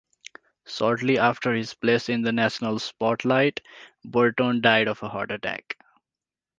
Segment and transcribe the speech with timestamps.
[0.65, 3.59] Shortly after his place in the national spotlight,
[4.03, 5.77] Burton died of a heart attack.